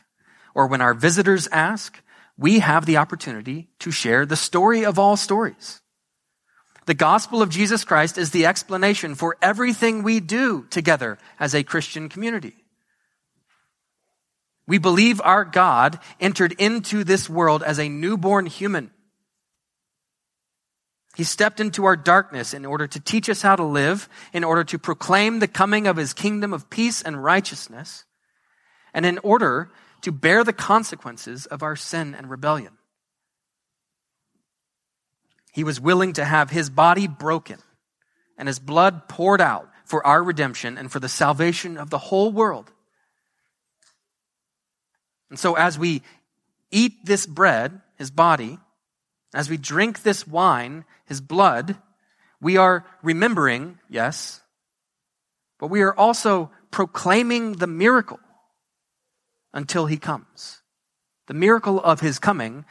or 0.53 0.67
when 0.67 0.79
our 0.79 0.93
visitors 0.93 1.47
ask, 1.47 1.99
we 2.37 2.59
have 2.59 2.85
the 2.85 2.97
opportunity 2.97 3.67
to 3.79 3.89
share 3.89 4.27
the 4.27 4.35
story 4.35 4.85
of 4.85 4.99
all 4.99 5.17
stories. 5.17 5.81
The 6.85 6.93
gospel 6.93 7.41
of 7.41 7.49
Jesus 7.49 7.83
Christ 7.83 8.19
is 8.19 8.29
the 8.29 8.45
explanation 8.45 9.15
for 9.15 9.35
everything 9.41 10.03
we 10.03 10.19
do 10.19 10.67
together 10.69 11.17
as 11.39 11.55
a 11.55 11.63
Christian 11.63 12.09
community. 12.09 12.53
We 14.67 14.77
believe 14.77 15.19
our 15.19 15.45
God 15.45 15.97
entered 16.19 16.51
into 16.59 17.03
this 17.03 17.27
world 17.27 17.63
as 17.63 17.79
a 17.79 17.89
newborn 17.89 18.45
human. 18.45 18.91
He 21.15 21.23
stepped 21.23 21.59
into 21.59 21.85
our 21.85 21.95
darkness 21.95 22.53
in 22.53 22.65
order 22.65 22.87
to 22.87 22.99
teach 22.99 23.29
us 23.29 23.41
how 23.41 23.55
to 23.55 23.63
live, 23.63 24.09
in 24.33 24.43
order 24.43 24.63
to 24.63 24.79
proclaim 24.79 25.39
the 25.39 25.47
coming 25.47 25.85
of 25.85 25.97
his 25.97 26.13
kingdom 26.13 26.53
of 26.53 26.69
peace 26.69 27.01
and 27.01 27.23
righteousness, 27.23 28.05
and 28.93 29.05
in 29.05 29.19
order 29.19 29.69
to 30.01 30.11
bear 30.11 30.43
the 30.43 30.53
consequences 30.53 31.45
of 31.45 31.61
our 31.61 31.75
sin 31.75 32.15
and 32.15 32.29
rebellion. 32.29 32.77
He 35.53 35.63
was 35.63 35.79
willing 35.79 36.13
to 36.13 36.25
have 36.25 36.49
his 36.49 36.69
body 36.69 37.07
broken 37.07 37.59
and 38.37 38.47
his 38.47 38.59
blood 38.59 39.07
poured 39.07 39.39
out 39.39 39.69
for 39.85 40.05
our 40.05 40.23
redemption 40.23 40.77
and 40.77 40.91
for 40.91 40.99
the 40.99 41.09
salvation 41.09 41.77
of 41.77 41.91
the 41.91 41.99
whole 41.99 42.31
world. 42.31 42.71
And 45.29 45.37
so 45.37 45.53
as 45.55 45.77
we 45.77 46.01
eat 46.71 47.05
this 47.05 47.27
bread, 47.27 47.81
his 47.97 48.09
body, 48.09 48.57
as 49.33 49.49
we 49.49 49.57
drink 49.57 50.01
this 50.01 50.27
wine, 50.27 50.85
his 51.13 51.21
blood, 51.21 51.77
we 52.41 52.57
are 52.57 52.83
remembering, 53.03 53.77
yes, 53.87 54.41
but 55.59 55.67
we 55.67 55.83
are 55.83 55.95
also 55.95 56.49
proclaiming 56.71 57.53
the 57.53 57.67
miracle 57.67 58.19
until 59.53 59.85
he 59.85 59.97
comes. 59.97 60.63
The 61.27 61.35
miracle 61.35 61.79
of 61.79 61.99
his 61.99 62.17
coming 62.17 62.65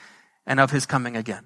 and 0.44 0.58
of 0.58 0.72
his 0.72 0.86
coming 0.86 1.16
again. 1.16 1.44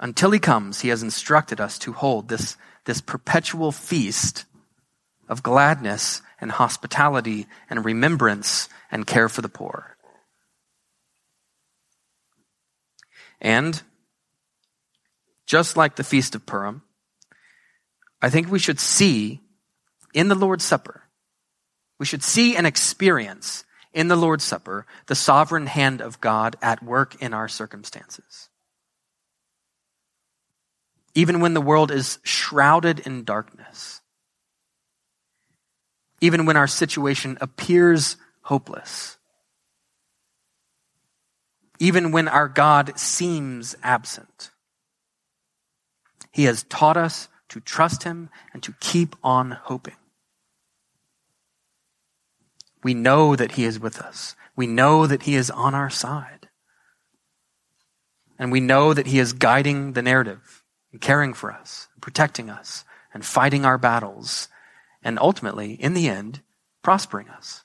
Until 0.00 0.30
he 0.30 0.38
comes, 0.38 0.80
he 0.80 0.88
has 0.88 1.02
instructed 1.02 1.60
us 1.60 1.78
to 1.80 1.92
hold 1.92 2.28
this, 2.28 2.56
this 2.86 3.02
perpetual 3.02 3.70
feast 3.70 4.46
of 5.28 5.42
gladness 5.42 6.22
and 6.40 6.50
hospitality 6.50 7.46
and 7.68 7.84
remembrance 7.84 8.70
and 8.90 9.06
care 9.06 9.28
for 9.28 9.42
the 9.42 9.50
poor. 9.50 9.93
And 13.44 13.80
just 15.44 15.76
like 15.76 15.96
the 15.96 16.02
Feast 16.02 16.34
of 16.34 16.46
Purim, 16.46 16.82
I 18.22 18.30
think 18.30 18.50
we 18.50 18.58
should 18.58 18.80
see 18.80 19.42
in 20.14 20.28
the 20.28 20.34
Lord's 20.34 20.64
Supper, 20.64 21.02
we 21.98 22.06
should 22.06 22.22
see 22.22 22.56
and 22.56 22.66
experience 22.66 23.64
in 23.92 24.08
the 24.08 24.16
Lord's 24.16 24.44
Supper 24.44 24.86
the 25.06 25.14
sovereign 25.14 25.66
hand 25.66 26.00
of 26.00 26.22
God 26.22 26.56
at 26.62 26.82
work 26.82 27.20
in 27.22 27.34
our 27.34 27.46
circumstances. 27.46 28.48
Even 31.14 31.40
when 31.40 31.52
the 31.52 31.60
world 31.60 31.90
is 31.90 32.18
shrouded 32.22 33.00
in 33.00 33.24
darkness, 33.24 34.00
even 36.22 36.46
when 36.46 36.56
our 36.56 36.66
situation 36.66 37.36
appears 37.42 38.16
hopeless, 38.40 39.18
even 41.78 42.12
when 42.12 42.28
our 42.28 42.48
God 42.48 42.98
seems 42.98 43.74
absent. 43.82 44.50
He 46.30 46.44
has 46.44 46.64
taught 46.64 46.96
us 46.96 47.28
to 47.48 47.60
trust 47.60 48.02
Him 48.02 48.30
and 48.52 48.62
to 48.62 48.74
keep 48.80 49.16
on 49.22 49.52
hoping. 49.52 49.96
We 52.82 52.94
know 52.94 53.36
that 53.36 53.52
He 53.52 53.64
is 53.64 53.80
with 53.80 54.00
us. 54.00 54.34
We 54.56 54.66
know 54.66 55.06
that 55.06 55.22
He 55.22 55.36
is 55.36 55.50
on 55.50 55.74
our 55.74 55.90
side. 55.90 56.48
And 58.38 58.50
we 58.50 58.60
know 58.60 58.92
that 58.92 59.06
He 59.06 59.18
is 59.18 59.32
guiding 59.32 59.92
the 59.92 60.02
narrative 60.02 60.64
and 60.92 61.00
caring 61.00 61.34
for 61.34 61.52
us, 61.52 61.88
protecting 62.00 62.50
us, 62.50 62.84
and 63.12 63.24
fighting 63.24 63.64
our 63.64 63.78
battles, 63.78 64.48
and 65.02 65.18
ultimately, 65.18 65.74
in 65.74 65.94
the 65.94 66.08
end, 66.08 66.40
prospering 66.82 67.28
us. 67.28 67.62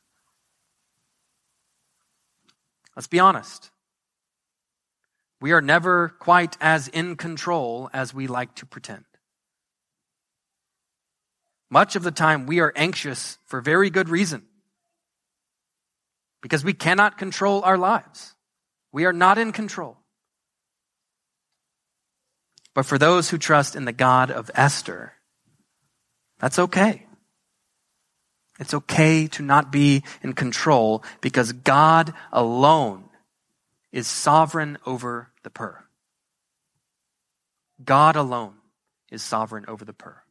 Let's 2.96 3.08
be 3.08 3.20
honest. 3.20 3.72
We 5.42 5.52
are 5.52 5.62
never 5.62 6.10
quite 6.20 6.58
as 6.60 6.88
in 6.88 7.16
control 7.16 7.90
as 7.94 8.14
we 8.14 8.28
like 8.28 8.56
to 8.56 8.66
pretend. 8.66 9.06
Much 11.70 11.96
of 11.96 12.04
the 12.04 12.12
time, 12.12 12.46
we 12.46 12.60
are 12.60 12.74
anxious 12.76 13.38
for 13.46 13.62
very 13.62 13.90
good 13.90 14.10
reason 14.10 14.44
because 16.42 16.64
we 16.64 16.74
cannot 16.74 17.18
control 17.18 17.62
our 17.64 17.78
lives. 17.78 18.34
We 18.92 19.06
are 19.06 19.14
not 19.14 19.38
in 19.38 19.52
control. 19.52 19.98
But 22.74 22.86
for 22.86 22.98
those 22.98 23.30
who 23.30 23.38
trust 23.38 23.76
in 23.76 23.86
the 23.86 23.92
God 23.92 24.32
of 24.32 24.50
Esther, 24.56 25.14
that's 26.40 26.60
okay. 26.60 27.06
It's 28.60 28.74
okay 28.74 29.28
to 29.28 29.44
not 29.44 29.72
be 29.72 30.04
in 30.22 30.34
control 30.34 31.04
because 31.22 31.54
God 31.54 32.14
alone 32.32 33.06
is 33.92 34.08
sovereign 34.08 34.78
over 34.86 35.29
the 35.50 35.54
pur. 35.60 35.84
God 37.84 38.16
alone 38.16 38.54
is 39.10 39.24
sovereign 39.24 39.66
over 39.68 39.84
the 39.84 39.94
pur. 39.94 40.22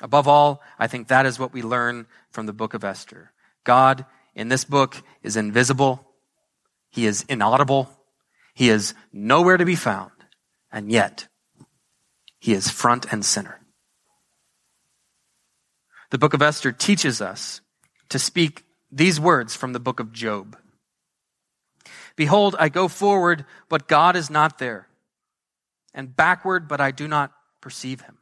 Above 0.00 0.26
all, 0.26 0.60
I 0.80 0.88
think 0.88 1.06
that 1.08 1.26
is 1.26 1.38
what 1.38 1.52
we 1.52 1.62
learn 1.62 2.06
from 2.32 2.46
the 2.46 2.52
book 2.52 2.74
of 2.74 2.82
Esther. 2.82 3.30
God 3.62 4.04
in 4.34 4.48
this 4.48 4.64
book 4.64 5.00
is 5.22 5.36
invisible. 5.36 6.04
He 6.90 7.06
is 7.06 7.24
inaudible. 7.28 7.88
He 8.52 8.68
is 8.68 8.94
nowhere 9.12 9.56
to 9.56 9.64
be 9.64 9.76
found, 9.76 10.10
and 10.72 10.90
yet 10.90 11.28
he 12.40 12.52
is 12.52 12.68
front 12.68 13.12
and 13.12 13.24
center. 13.24 13.60
The 16.10 16.18
book 16.18 16.34
of 16.34 16.42
Esther 16.42 16.72
teaches 16.72 17.22
us 17.22 17.60
to 18.08 18.18
speak 18.18 18.64
these 18.90 19.20
words 19.20 19.54
from 19.54 19.72
the 19.72 19.80
book 19.80 20.00
of 20.00 20.12
Job. 20.12 20.56
Behold, 22.16 22.56
I 22.58 22.68
go 22.68 22.88
forward, 22.88 23.44
but 23.68 23.88
God 23.88 24.16
is 24.16 24.30
not 24.30 24.58
there, 24.58 24.88
and 25.94 26.14
backward, 26.14 26.68
but 26.68 26.80
I 26.80 26.90
do 26.90 27.08
not 27.08 27.32
perceive 27.60 28.02
him. 28.02 28.18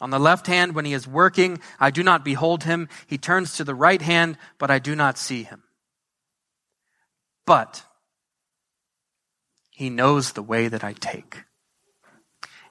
On 0.00 0.10
the 0.10 0.18
left 0.18 0.46
hand, 0.46 0.74
when 0.74 0.84
he 0.84 0.92
is 0.92 1.08
working, 1.08 1.58
I 1.80 1.90
do 1.90 2.02
not 2.02 2.24
behold 2.24 2.64
him. 2.64 2.88
He 3.06 3.16
turns 3.16 3.56
to 3.56 3.64
the 3.64 3.74
right 3.74 4.02
hand, 4.02 4.36
but 4.58 4.70
I 4.70 4.78
do 4.78 4.94
not 4.94 5.16
see 5.16 5.42
him. 5.42 5.62
But 7.46 7.82
he 9.70 9.88
knows 9.88 10.32
the 10.32 10.42
way 10.42 10.68
that 10.68 10.84
I 10.84 10.92
take. 10.92 11.44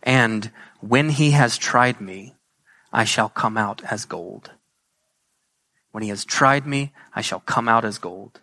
And 0.04 0.52
when 0.82 1.10
he 1.10 1.32
has 1.32 1.58
tried 1.58 2.00
me, 2.00 2.36
I 2.94 3.06
shall 3.06 3.30
come 3.30 3.58
out 3.58 3.84
as 3.84 4.06
gold. 4.06 4.52
When 5.92 6.04
he 6.04 6.10
has 6.10 6.26
tried 6.26 6.68
me, 6.68 6.94
I 7.14 7.22
shall 7.22 7.40
come 7.40 7.68
out 7.68 7.86
as 7.86 7.98
gold. 7.98 8.42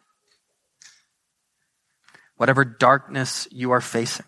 Whatever 2.43 2.65
darkness 2.65 3.47
you 3.53 3.71
are 3.71 3.81
facing, 3.81 4.27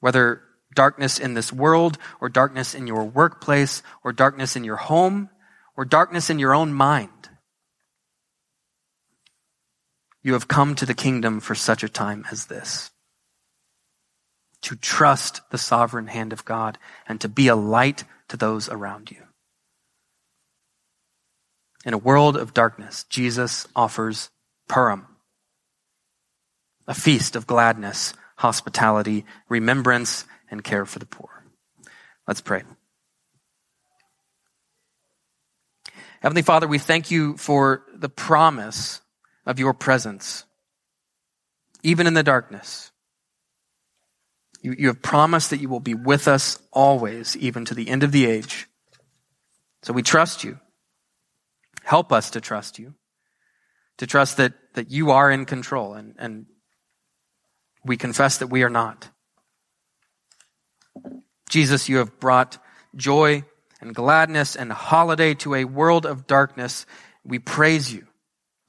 whether 0.00 0.40
darkness 0.74 1.18
in 1.18 1.34
this 1.34 1.52
world, 1.52 1.98
or 2.18 2.30
darkness 2.30 2.74
in 2.74 2.86
your 2.86 3.04
workplace, 3.04 3.82
or 4.02 4.10
darkness 4.10 4.56
in 4.56 4.64
your 4.64 4.76
home, 4.76 5.28
or 5.76 5.84
darkness 5.84 6.30
in 6.30 6.38
your 6.38 6.54
own 6.54 6.72
mind, 6.72 7.28
you 10.22 10.32
have 10.32 10.48
come 10.48 10.74
to 10.76 10.86
the 10.86 10.94
kingdom 10.94 11.40
for 11.40 11.54
such 11.54 11.82
a 11.82 11.90
time 11.90 12.24
as 12.30 12.46
this. 12.46 12.90
To 14.62 14.76
trust 14.76 15.42
the 15.50 15.58
sovereign 15.58 16.06
hand 16.06 16.32
of 16.32 16.46
God 16.46 16.78
and 17.06 17.20
to 17.20 17.28
be 17.28 17.48
a 17.48 17.54
light 17.54 18.04
to 18.28 18.38
those 18.38 18.70
around 18.70 19.10
you. 19.10 19.24
In 21.84 21.92
a 21.92 21.98
world 21.98 22.34
of 22.34 22.54
darkness, 22.54 23.04
Jesus 23.10 23.68
offers 23.76 24.30
Purim, 24.70 25.06
a 26.86 26.94
feast 26.94 27.36
of 27.36 27.46
gladness, 27.46 28.14
hospitality, 28.36 29.24
remembrance, 29.48 30.24
and 30.50 30.62
care 30.62 30.84
for 30.86 30.98
the 30.98 31.06
poor. 31.06 31.44
Let's 32.26 32.40
pray. 32.40 32.62
Heavenly 36.20 36.42
Father, 36.42 36.66
we 36.66 36.78
thank 36.78 37.10
you 37.10 37.36
for 37.36 37.84
the 37.94 38.08
promise 38.08 39.00
of 39.44 39.58
your 39.58 39.74
presence, 39.74 40.44
even 41.82 42.06
in 42.06 42.14
the 42.14 42.22
darkness. 42.22 42.90
You, 44.62 44.74
you 44.76 44.86
have 44.88 45.02
promised 45.02 45.50
that 45.50 45.60
you 45.60 45.68
will 45.68 45.80
be 45.80 45.94
with 45.94 46.26
us 46.26 46.58
always, 46.72 47.36
even 47.36 47.64
to 47.66 47.74
the 47.74 47.88
end 47.88 48.02
of 48.02 48.12
the 48.12 48.26
age. 48.26 48.66
So 49.82 49.92
we 49.92 50.02
trust 50.02 50.42
you. 50.42 50.58
Help 51.84 52.12
us 52.12 52.30
to 52.30 52.40
trust 52.40 52.80
you, 52.80 52.94
to 53.98 54.06
trust 54.08 54.38
that, 54.38 54.54
that 54.74 54.90
you 54.90 55.12
are 55.12 55.30
in 55.30 55.44
control, 55.44 55.94
and, 55.94 56.16
and 56.18 56.46
we 57.86 57.96
confess 57.96 58.38
that 58.38 58.48
we 58.48 58.62
are 58.62 58.70
not. 58.70 59.08
Jesus, 61.48 61.88
you 61.88 61.98
have 61.98 62.18
brought 62.18 62.58
joy 62.94 63.44
and 63.80 63.94
gladness 63.94 64.56
and 64.56 64.72
holiday 64.72 65.34
to 65.34 65.54
a 65.54 65.64
world 65.64 66.04
of 66.04 66.26
darkness. 66.26 66.86
We 67.24 67.38
praise 67.38 67.92
you 67.92 68.06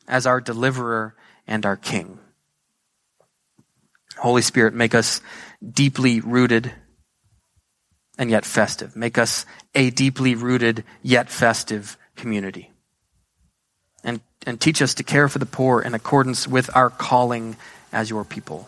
as 0.08 0.26
our 0.28 0.40
deliverer 0.40 1.16
and 1.48 1.66
our 1.66 1.76
king. 1.76 2.20
Holy 4.18 4.42
Spirit, 4.42 4.74
make 4.74 4.96
us 4.96 5.22
deeply 5.68 6.20
rooted 6.20 6.72
and 8.18 8.30
yet 8.30 8.46
festive. 8.46 8.96
Make 8.96 9.18
us 9.18 9.46
a 9.76 9.90
deeply 9.90 10.36
rooted 10.36 10.84
yet 11.04 11.30
festive 11.30 11.98
community. 12.16 12.72
And, 14.04 14.22
and 14.46 14.60
teach 14.60 14.82
us 14.82 14.96
to 14.96 15.04
care 15.04 15.28
for 15.30 15.40
the 15.40 15.46
poor 15.46 15.82
in 15.82 15.94
accordance 15.94 16.48
with 16.48 16.76
our 16.76 16.90
calling 16.90 17.58
as 17.92 18.10
your 18.10 18.24
people. 18.24 18.68